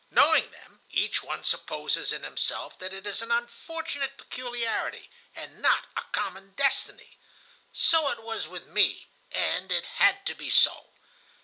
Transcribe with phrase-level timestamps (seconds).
[0.09, 5.85] Knowing them, each one supposes in himself that it is an unfortunate peculiarity, and not
[5.95, 7.19] a common destiny.
[7.71, 10.91] So it was with me, and it had to be so.